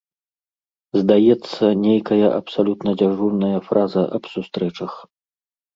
[1.01, 4.91] Здаецца, нейкая абсалютна дзяжурная фраза аб сустрэчах.